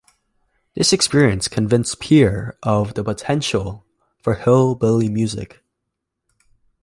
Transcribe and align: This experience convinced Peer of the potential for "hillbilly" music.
This 0.73 0.93
experience 0.93 1.47
convinced 1.47 1.99
Peer 1.99 2.57
of 2.63 2.95
the 2.95 3.03
potential 3.03 3.85
for 4.17 4.33
"hillbilly" 4.33 5.09
music. 5.09 5.63